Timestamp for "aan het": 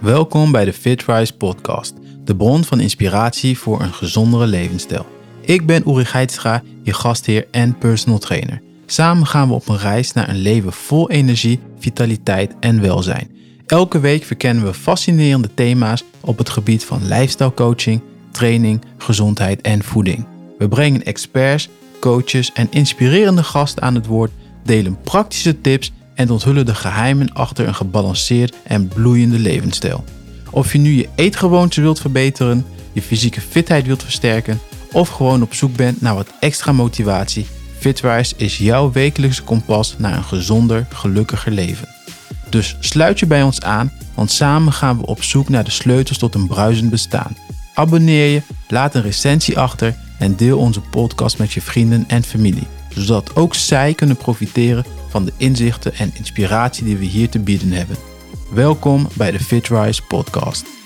23.82-24.06